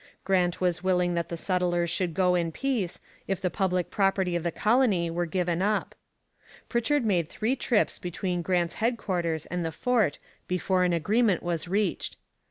[0.23, 4.41] Grant was willing that the settlers should go in peace, if the public property of
[4.41, 5.93] the colony were given up.
[6.69, 10.17] Pritchard made three trips between Grant's headquarters and the fort
[10.47, 12.17] before an agreement was reached.